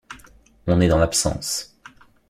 On 0.65 0.81
est 0.81 0.87
dans 0.87 0.97
l’absence. 0.97 1.77